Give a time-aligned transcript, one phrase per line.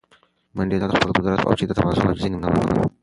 [0.55, 2.79] منډېلا د خپل قدرت په اوج کې د تواضع او عاجزۍ نمونه و.